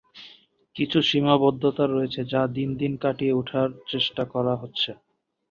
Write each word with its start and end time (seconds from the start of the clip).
কিছু 0.75 0.99
সীমাবদ্ধতা 1.09 1.83
রয়েছে 1.87 2.21
যা 2.31 2.41
দিন 2.55 2.69
দিন 2.77 2.93
কাটিয়ে 3.03 3.37
উঠার 3.41 3.69
চেষ্টা 3.87 4.23
করা 4.33 4.53
হচ্ছে। 4.61 4.91